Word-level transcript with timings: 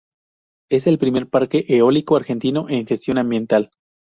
Es 0.71 0.87
el 0.87 0.97
primer 0.97 1.29
parque 1.29 1.63
eólico 1.69 2.15
argentino 2.15 2.67
en 2.69 2.87
Gestión 2.87 3.19
Ambiental. 3.19 3.69